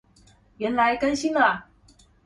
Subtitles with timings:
[0.57, 1.69] 原來更新了啊